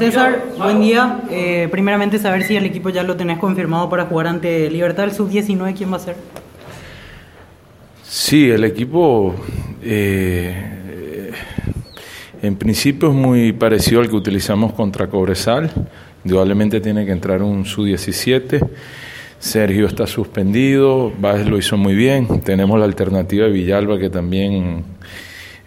[0.00, 1.20] César, buen día.
[1.30, 5.12] Eh, primeramente saber si el equipo ya lo tenés confirmado para jugar ante Libertad el
[5.12, 6.16] sub-19, ¿quién va a ser?
[8.02, 9.34] Sí, el equipo
[9.82, 11.32] eh,
[12.40, 15.70] en principio es muy parecido al que utilizamos contra Cobresal.
[16.24, 18.66] Indudablemente tiene que entrar un sub-17.
[19.38, 22.40] Sergio está suspendido, Báez lo hizo muy bien.
[22.40, 24.82] Tenemos la alternativa de Villalba que también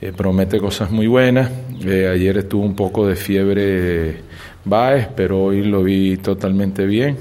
[0.04, 1.50] eh, promete cosas muy buenas.
[1.86, 4.18] Eh, ayer estuvo un poco de fiebre
[4.66, 7.18] Baez, pero hoy lo vi totalmente bien.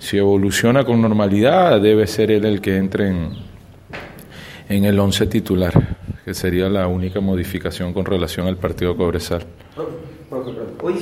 [0.00, 3.30] Si evoluciona con normalidad, debe ser él el que entre en,
[4.76, 5.72] en el once titular,
[6.24, 9.42] que sería la única modificación con relación al partido Cobresal.
[10.82, 10.94] Hoy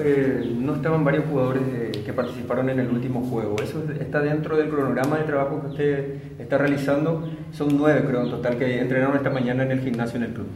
[0.00, 1.62] eh, no estaban varios jugadores
[2.04, 3.56] que participaron en el último juego.
[3.62, 7.28] ¿Eso está dentro del cronograma de trabajo que usted está realizando?
[7.52, 10.46] Son nueve, creo, en total, que entrenaron esta mañana en el gimnasio en el club.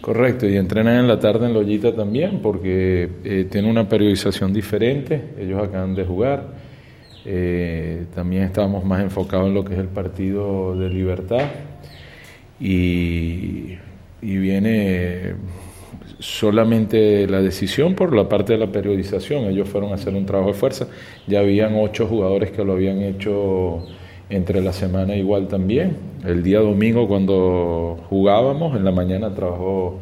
[0.00, 5.30] Correcto, y entrenan en la tarde en Lollita también, porque eh, tiene una periodización diferente.
[5.38, 6.44] Ellos acaban de jugar.
[7.24, 11.40] Eh, también estábamos más enfocados en lo que es el partido de libertad.
[12.60, 13.76] Y,
[14.20, 15.34] y viene
[16.18, 19.44] solamente la decisión por la parte de la periodización.
[19.44, 20.88] Ellos fueron a hacer un trabajo de fuerza.
[21.26, 23.84] Ya habían ocho jugadores que lo habían hecho
[24.30, 25.96] entre la semana igual también.
[26.26, 29.98] El día domingo cuando jugábamos, en la mañana trabajó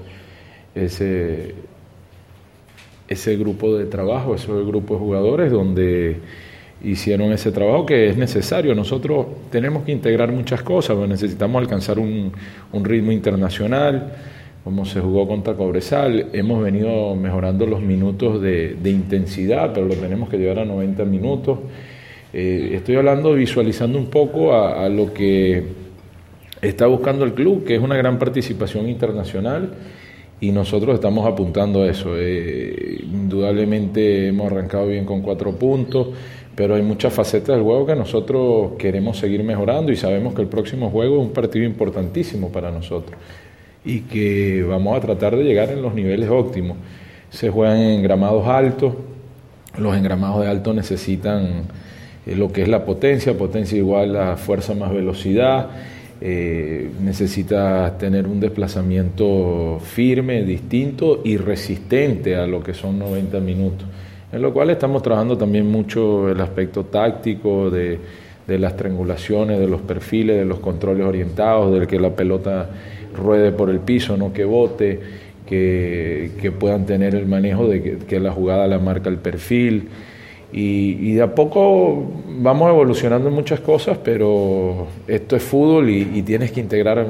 [0.74, 1.54] ese,
[3.08, 6.16] ese grupo de trabajo, ese grupo de jugadores donde
[6.82, 8.74] hicieron ese trabajo que es necesario.
[8.74, 12.32] Nosotros tenemos que integrar muchas cosas, necesitamos alcanzar un,
[12.72, 14.12] un ritmo internacional
[14.66, 20.28] como se jugó contra Cobresal, hemos venido mejorando los minutos de, intensidad, pero lo tenemos
[20.28, 21.60] que llevar a 90 minutos.
[22.32, 25.62] Eh, estoy hablando, visualizando un poco a, lo que
[26.60, 29.72] está buscando el club, que es una gran participación internacional,
[30.40, 32.16] y nosotros estamos apuntando a eso.
[32.16, 36.08] Eh, indudablemente hemos arrancado bien con cuatro puntos,
[36.56, 40.48] pero hay muchas facetas del juego que nosotros queremos seguir mejorando y sabemos que el
[40.48, 43.16] próximo juego es un partido importantísimo para nosotros
[43.84, 46.78] y que vamos a tratar de llegar en los niveles óptimos.
[47.30, 48.94] Se juegan en gramados altos,
[49.78, 51.64] los engramados de alto necesitan
[52.26, 55.68] eh, lo que es la potencia, potencia igual a fuerza más velocidad,
[56.22, 63.86] eh, necesita tener un desplazamiento firme, distinto y resistente a lo que son 90 minutos.
[64.32, 68.00] En lo cual estamos trabajando también mucho el aspecto táctico de,
[68.48, 72.68] las triangulaciones, de los perfiles, de los controles orientados, de que la pelota
[73.14, 75.00] ruede por el piso, no que bote,
[75.46, 79.88] que, puedan tener el manejo de que, la jugada la marca el perfil.
[80.52, 82.10] Y, de a poco
[82.40, 87.06] vamos evolucionando en muchas cosas, pero esto es fútbol y, tienes que integrar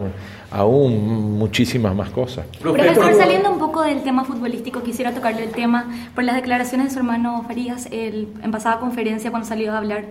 [0.50, 2.46] aún muchísimas más cosas.
[2.60, 6.92] Profesor, saliendo un poco del tema futbolístico, quisiera tocarle el tema por las declaraciones de
[6.92, 10.06] su hermano Farías el, en pasada conferencia cuando salió a hablar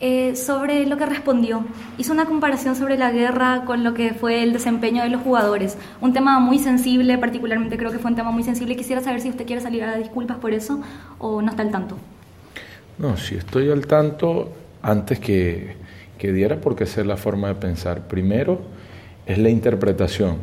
[0.00, 1.64] eh, sobre lo que respondió.
[1.98, 5.76] Hizo una comparación sobre la guerra con lo que fue el desempeño de los jugadores.
[6.00, 8.76] Un tema muy sensible, particularmente creo que fue un tema muy sensible.
[8.76, 10.80] Quisiera saber si usted quiere salir a dar disculpas por eso
[11.18, 11.98] o no está al tanto.
[12.98, 14.52] No, si estoy al tanto,
[14.82, 15.76] antes que,
[16.16, 18.06] que diera, porque esa es la forma de pensar.
[18.06, 18.77] Primero
[19.28, 20.36] es la interpretación.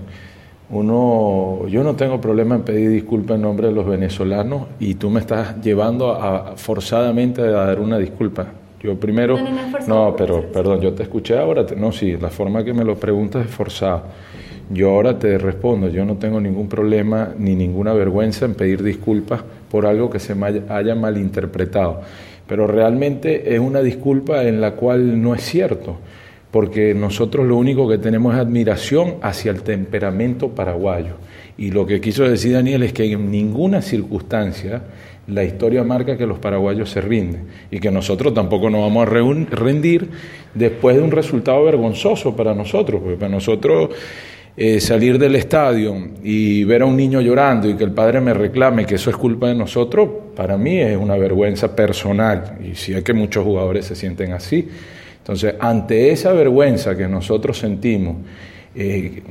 [0.70, 5.10] Uno, yo no tengo problema en pedir disculpas en nombre de los venezolanos y tú
[5.10, 8.48] me estás llevando a, forzadamente a dar una disculpa
[8.86, 9.38] yo primero,
[9.88, 13.46] no, pero perdón, yo te escuché ahora, no, sí, la forma que me lo preguntas
[13.46, 14.04] es forzada.
[14.70, 19.42] Yo ahora te respondo, yo no tengo ningún problema ni ninguna vergüenza en pedir disculpas
[19.72, 22.02] por algo que se me haya malinterpretado,
[22.48, 25.98] pero realmente es una disculpa en la cual no es cierto,
[26.56, 31.16] porque nosotros lo único que tenemos es admiración hacia el temperamento paraguayo.
[31.58, 34.82] Y lo que quiso decir Daniel es que en ninguna circunstancia
[35.28, 39.12] la historia marca que los paraguayos se rinden y que nosotros tampoco nos vamos a
[39.12, 40.08] rendir
[40.54, 43.90] después de un resultado vergonzoso para nosotros, porque para nosotros
[44.56, 45.94] eh, salir del estadio
[46.24, 49.18] y ver a un niño llorando y que el padre me reclame que eso es
[49.18, 53.88] culpa de nosotros, para mí es una vergüenza personal y sí es que muchos jugadores
[53.88, 54.70] se sienten así.
[55.26, 58.18] Entonces, ante esa vergüenza que nosotros sentimos,
[58.76, 59.24] eh,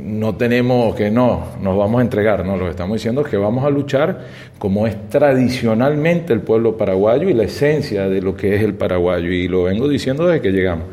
[0.00, 3.36] no tenemos que no, nos vamos a entregar, no, lo que estamos diciendo es que
[3.36, 4.20] vamos a luchar
[4.58, 9.30] como es tradicionalmente el pueblo paraguayo y la esencia de lo que es el paraguayo,
[9.30, 10.86] y lo vengo diciendo desde que llegamos.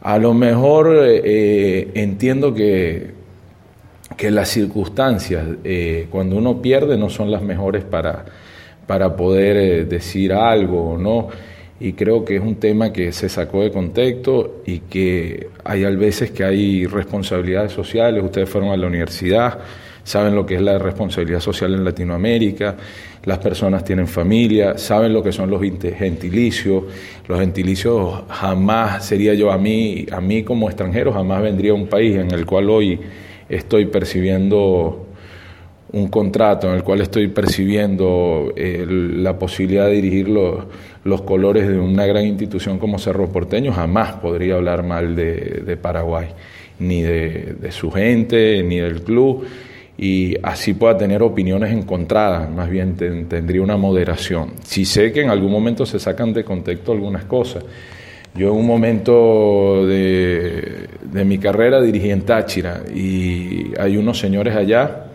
[0.00, 3.10] A lo mejor eh, entiendo que,
[4.16, 8.26] que las circunstancias eh, cuando uno pierde no son las mejores para,
[8.86, 11.30] para poder decir algo no
[11.82, 15.90] y creo que es un tema que se sacó de contexto y que hay a
[15.90, 19.58] veces que hay responsabilidades sociales, ustedes fueron a la universidad,
[20.04, 22.76] saben lo que es la responsabilidad social en Latinoamérica,
[23.24, 26.84] las personas tienen familia, saben lo que son los gentilicios,
[27.26, 31.88] los gentilicios jamás sería yo a mí, a mí como extranjero jamás vendría a un
[31.88, 33.00] país en el cual hoy
[33.48, 35.08] estoy percibiendo
[35.92, 42.06] un contrato en el cual estoy percibiendo la posibilidad de dirigir los, colores de una
[42.06, 46.28] gran institución como Cerro Porteño, jamás podría hablar mal de, Paraguay,
[46.78, 49.44] ni de, su gente, ni del club,
[49.98, 54.54] y así pueda tener opiniones encontradas, más bien tendría una moderación.
[54.64, 57.64] Si sé que en algún momento se sacan de contexto algunas cosas.
[58.34, 64.56] Yo en un momento de, de mi carrera dirigí en Táchira y hay unos señores
[64.56, 65.11] allá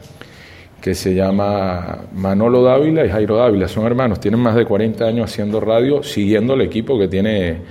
[0.82, 5.32] que se llama Manolo Dávila y Jairo Dávila, son hermanos, tienen más de 40 años
[5.32, 7.62] haciendo radio, siguiendo el equipo que tiene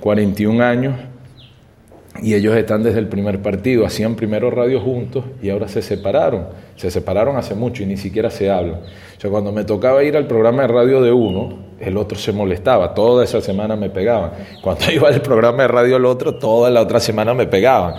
[0.00, 0.94] 41 años,
[2.22, 6.48] y ellos están desde el primer partido, hacían primero radio juntos y ahora se separaron,
[6.76, 8.80] se separaron hace mucho y ni siquiera se hablan.
[9.16, 12.32] O sea, cuando me tocaba ir al programa de radio de uno, el otro se
[12.32, 14.32] molestaba, toda esa semana me pegaban.
[14.60, 17.94] Cuando iba al programa de radio del otro, toda la otra semana me pegaban.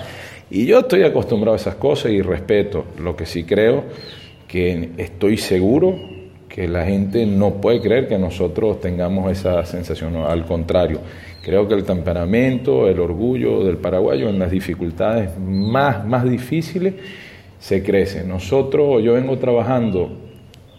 [0.52, 2.86] Y yo estoy acostumbrado a esas cosas y respeto.
[3.00, 3.86] Lo que sí creo
[4.52, 5.98] que estoy seguro
[6.50, 11.00] que la gente no puede creer que nosotros tengamos esa sensación, al contrario,
[11.42, 16.96] creo que el temperamento, el orgullo del paraguayo en las dificultades más, más difíciles
[17.60, 18.26] se crece.
[18.26, 20.18] Nosotros, yo vengo trabajando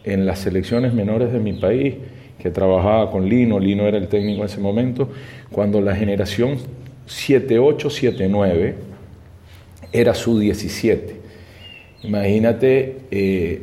[0.04, 1.94] en las selecciones menores de mi país,
[2.38, 5.08] que trabajaba con Lino, Lino era el técnico en ese momento,
[5.50, 6.58] cuando la generación
[7.08, 8.74] 78-79
[9.94, 11.21] era su 17
[12.02, 13.62] Imagínate, eh,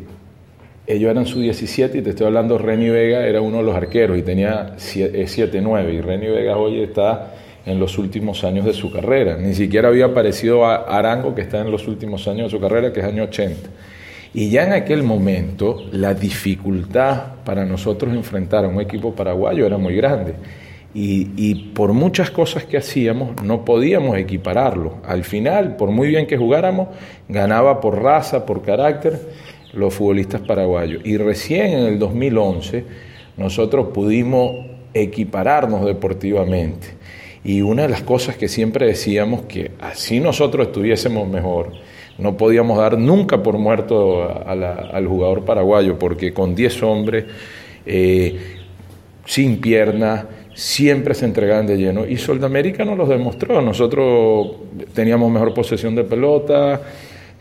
[0.87, 4.17] ellos eran su 17 y te estoy hablando, Reni Vega era uno de los arqueros
[4.17, 7.33] y tenía 7-9 y Reni Vega hoy está
[7.65, 9.37] en los últimos años de su carrera.
[9.37, 12.91] Ni siquiera había aparecido a Arango que está en los últimos años de su carrera,
[12.91, 13.69] que es año 80.
[14.33, 19.77] Y ya en aquel momento la dificultad para nosotros enfrentar a un equipo paraguayo era
[19.77, 20.33] muy grande.
[20.93, 24.97] Y, por muchas cosas que hacíamos no podíamos equipararlo.
[25.05, 26.87] Al final, por muy bien que jugáramos,
[27.27, 29.19] ganaba por raza, por carácter
[29.73, 31.01] los futbolistas paraguayos.
[31.05, 32.85] Y recién en el 2011
[33.37, 36.87] nosotros pudimos equipararnos deportivamente.
[37.43, 41.71] Y una de las cosas que siempre decíamos que así nosotros estuviésemos mejor,
[42.17, 47.25] no podíamos dar nunca por muerto al jugador paraguayo, porque con 10 hombres,
[47.85, 48.57] eh,
[49.25, 50.25] sin piernas,
[50.59, 52.05] siempre se entregaban de lleno.
[52.05, 53.61] Y Soldamérica nos lo demostró.
[53.61, 54.47] Nosotros
[54.93, 56.81] teníamos mejor posesión de pelota,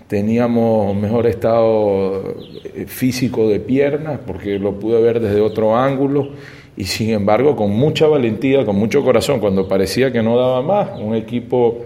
[0.06, 2.37] teníamos mejor estado
[2.75, 6.29] eh, físico de piernas, porque lo pude ver desde otro ángulo.
[6.76, 11.00] Y sin embargo, con mucha valentía, con mucho corazón, cuando parecía que no daba más,
[11.00, 11.79] un equipo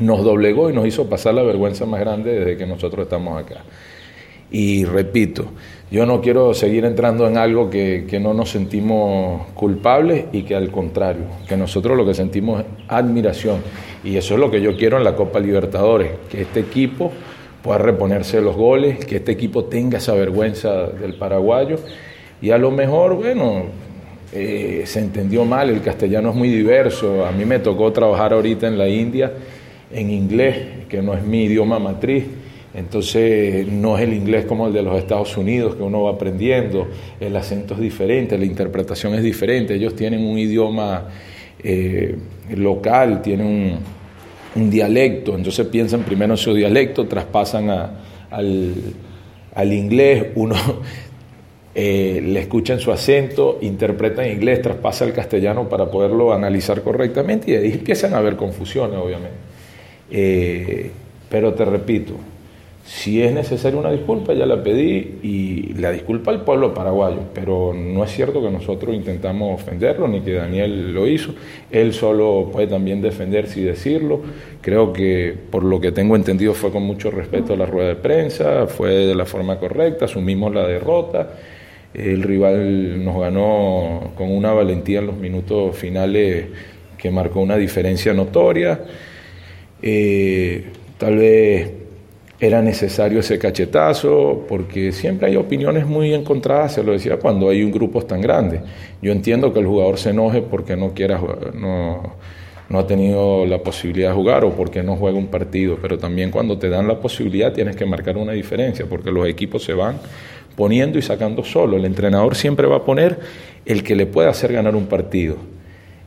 [0.00, 3.62] nos doblegó y nos hizo pasar la vergüenza más grande desde que nosotros estamos acá.
[4.50, 5.46] Y repito,
[5.90, 10.70] yo no quiero seguir entrando en algo que, no nos sentimos culpables y que al
[10.70, 13.58] contrario, que nosotros lo que sentimos es admiración.
[14.04, 17.12] Y eso es lo que yo quiero en la Copa Libertadores, que este equipo
[17.62, 21.78] pueda reponerse los goles, que este equipo tenga esa vergüenza del paraguayo.
[22.40, 23.64] Y a lo mejor, bueno,
[24.32, 27.26] eh, se entendió mal, el castellano es muy diverso.
[27.26, 29.32] A mí me tocó trabajar ahorita en la India
[29.92, 32.24] en inglés, que no es mi idioma matriz
[32.72, 36.86] entonces no es el inglés como el de los Estados Unidos que uno va aprendiendo,
[37.18, 41.08] el acento es diferente, la interpretación es diferente, ellos tienen un idioma
[41.62, 42.16] eh,
[42.56, 43.78] local, tienen
[44.54, 47.70] un, dialecto, entonces piensan primero en su dialecto, traspasan
[48.30, 50.54] al, inglés, uno
[51.74, 56.82] eh, le escucha en su acento, interpreta en inglés, traspasa al castellano para poderlo analizar
[56.82, 59.36] correctamente y ahí empiezan a haber confusiones, obviamente.
[60.10, 60.90] Eh,
[61.28, 62.14] pero te repito,
[62.84, 67.72] si es necesaria una disculpa, ya la pedí y la disculpa al pueblo paraguayo, pero
[67.74, 71.34] no es cierto que nosotros intentamos ofenderlo ni que Daniel lo hizo.
[71.70, 74.22] Él solo puede también defenderse y decirlo.
[74.60, 77.96] Creo que por lo que tengo entendido fue con mucho respeto a la rueda de
[77.96, 81.34] prensa, fue de la forma correcta, asumimos la derrota.
[81.92, 86.46] El rival nos ganó con una valentía en los minutos finales
[86.96, 88.80] que marcó una diferencia notoria.
[89.82, 90.64] Eh,
[90.98, 91.80] tal vez
[92.40, 97.62] era necesario ese cachetazo, porque siempre hay opiniones muy encontradas, se lo decía, cuando hay
[97.62, 98.62] un grupo tan grande.
[99.02, 101.20] Yo entiendo que el jugador se enoje porque no quiera
[101.52, 102.14] no,
[102.70, 106.30] no ha tenido la posibilidad de jugar o porque no juega un partido, pero también
[106.30, 109.98] cuando te dan la posibilidad tienes que marcar una diferencia, porque los equipos se van
[110.56, 111.76] poniendo y sacando solo.
[111.76, 113.18] El entrenador siempre va a poner
[113.66, 115.36] el que le pueda hacer ganar un partido,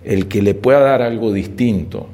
[0.04, 2.08] el que le pueda dar algo distinto,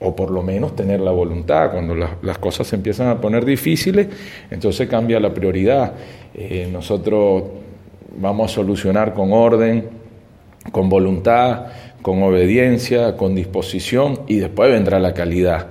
[0.00, 1.70] o por lo menos tener la voluntad.
[1.72, 4.08] Cuando las, cosas se empiezan a poner difíciles,
[4.50, 5.92] entonces cambia la prioridad.
[6.34, 7.44] Eh, nosotros
[8.16, 9.88] vamos a solucionar con orden,
[10.70, 11.66] con voluntad,
[12.02, 15.68] con obediencia, con disposición y después vendrá la calidad.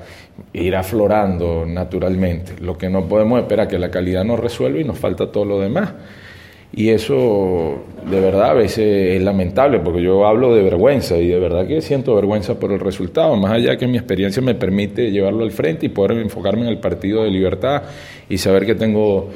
[0.54, 2.54] Irá aflorando naturalmente.
[2.62, 5.60] Lo que no podemos esperar que la calidad nos resuelva y nos falta todo lo
[5.60, 5.94] demás.
[6.74, 11.40] Y eso de verdad a veces es lamentable porque yo hablo de vergüenza y de
[11.40, 15.44] verdad que siento vergüenza por el resultado, más allá que mi experiencia me permite llevarlo
[15.44, 17.84] al frente y poder enfocarme en el partido de libertad
[18.30, 19.30] y saber que tengo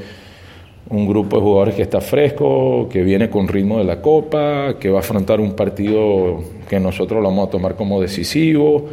[0.89, 4.89] un grupo de jugadores que está fresco, que viene con ritmo de la Copa, que
[4.89, 8.89] va a afrontar un partido que nosotros lo vamos a tomar como decisivo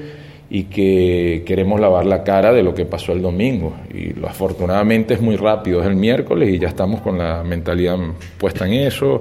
[0.51, 3.75] y que queremos lavar la cara de lo que pasó el domingo.
[3.93, 7.99] Y lo, afortunadamente es muy rápido, es el miércoles y ya estamos con la mentalidad
[8.39, 9.21] puesta en eso.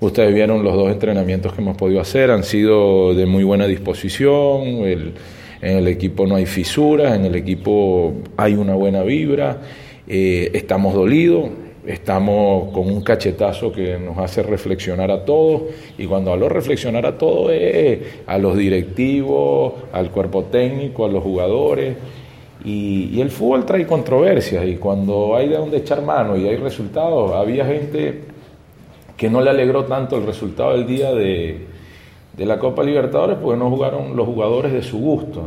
[0.00, 4.62] Ustedes vieron los dos entrenamientos que hemos podido hacer, han sido de muy buena disposición,
[5.62, 9.58] en el equipo no hay fisuras, en el equipo hay una buena vibra,
[10.08, 11.50] eh, estamos dolidos,
[11.86, 15.62] estamos con un cachetazo que nos hace reflexionar a todos
[15.96, 21.22] y cuando hablo reflexionar a todos es a los directivos, al cuerpo técnico, a los
[21.22, 21.96] jugadores
[22.64, 27.32] y, el fútbol trae controversias y cuando hay de dónde echar mano y hay resultados,
[27.32, 28.24] había gente
[29.16, 31.66] que no le alegró tanto el resultado del día de,
[32.36, 35.42] de la Copa Libertadores porque no jugaron los jugadores de su gusto.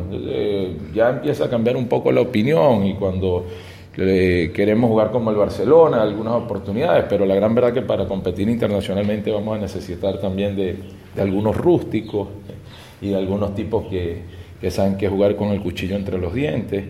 [0.93, 3.45] ya empieza a cambiar un poco la opinión y cuando
[3.93, 9.31] queremos jugar como el Barcelona, algunas oportunidades, pero la gran verdad que para competir internacionalmente
[9.31, 10.77] vamos a necesitar también de,
[11.17, 12.27] algunos rústicos
[13.01, 14.23] y de algunos tipos que,
[14.59, 16.85] que, saben que jugar con el cuchillo entre los dientes.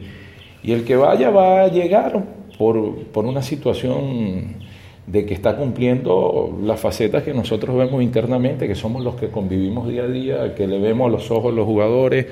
[0.64, 2.24] Y el que vaya va a llegar
[2.58, 4.64] por, por una situación
[5.06, 9.90] de que está cumpliendo las facetas que nosotros vemos internamente, que somos los que convivimos
[9.90, 12.28] día a día, que le vemos a los ojos los jugadores,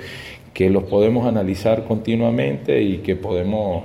[0.54, 3.84] que los podemos analizar continuamente y que podemos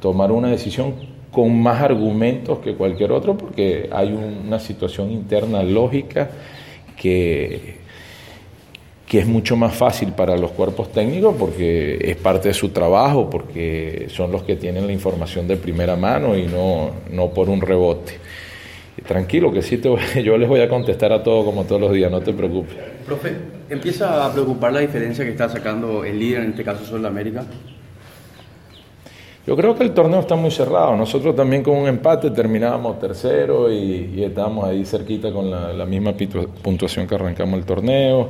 [0.00, 0.94] tomar una decisión
[1.30, 6.30] con más argumentos que cualquier otro porque hay una situación interna lógica
[6.96, 7.76] que,
[9.06, 13.30] que es mucho más fácil para los cuerpos técnicos porque es parte de su trabajo,
[13.30, 17.60] porque son los que tienen la información de primera mano y no, no por un
[17.60, 18.18] rebote.
[19.06, 19.88] Tranquilo, que sí te
[20.22, 22.76] yo les voy a contestar a todo como todos los días, no te preocupes.
[23.06, 23.32] Profe,
[23.70, 27.46] ¿empieza a preocupar la diferencia que está sacando el líder, en este caso Sol América?
[29.48, 30.94] Yo creo que el torneo está muy cerrado.
[30.94, 36.14] Nosotros también con un empate terminábamos tercero y, estábamos ahí cerquita con la, misma
[36.62, 38.28] puntuación que arrancamos el torneo.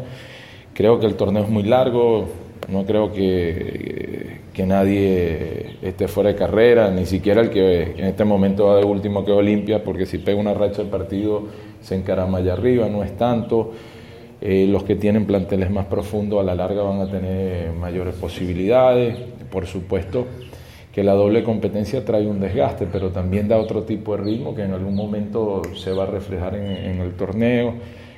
[0.73, 2.29] Creo que el torneo es muy largo.
[2.69, 8.67] No creo que, nadie esté fuera de carrera, ni siquiera el que en este momento
[8.67, 11.47] va de último que Olimpia, porque si pega una racha del partido
[11.81, 13.73] se encarama allá arriba, no es tanto.
[14.41, 19.17] Eh, los que tienen planteles más profundos a la larga van a tener mayores posibilidades,
[19.51, 20.25] por supuesto
[20.93, 24.63] que la doble competencia trae un desgaste, pero también da otro tipo de ritmo que
[24.63, 27.75] en algún momento se va a reflejar en, el torneo.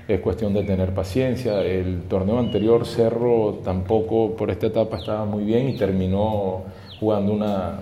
[0.06, 1.62] Es cuestión de tener paciencia.
[1.62, 6.62] El torneo anterior, Cerro, tampoco por esta etapa estaba muy bien y terminó
[6.98, 7.80] jugando una,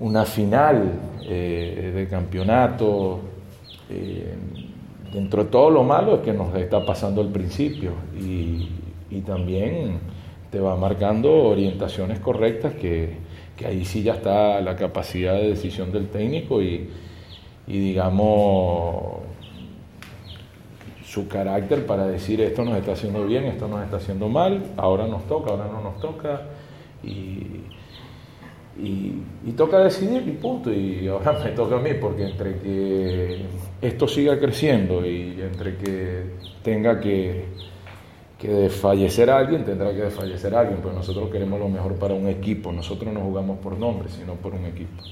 [0.00, 3.20] una final eh, de campeonato.
[3.88, 4.34] Eh,
[5.12, 8.68] dentro de todo lo malo es que nos está pasando al principio y,
[9.10, 9.98] y también
[10.50, 13.29] te va marcando orientaciones correctas que,
[13.60, 16.88] que ahí sí ya está la capacidad de decisión del técnico y,
[17.66, 19.20] digamos
[21.04, 25.06] su carácter para decir esto nos está haciendo bien, esto nos está haciendo mal, ahora
[25.06, 26.42] nos toca, ahora no nos toca
[27.02, 27.64] y,
[28.78, 30.72] y, toca decidir y punto.
[30.72, 33.42] Y ahora me toca a mí porque entre que
[33.82, 36.22] esto siga creciendo y entre que
[36.62, 37.44] tenga que
[38.40, 42.26] que desfallecer a alguien tendrá que desfallecer alguien, pero nosotros queremos lo mejor para un
[42.26, 45.02] equipo, nosotros no jugamos por nombre, sino por un equipo.